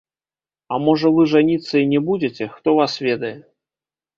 А 0.73 0.79
можа 0.85 1.11
вы 1.17 1.25
жаніцца 1.33 1.73
і 1.81 1.85
не 1.93 1.99
будзеце, 2.07 2.51
хто 2.57 2.77
вас 2.81 2.99
ведае? 3.11 3.35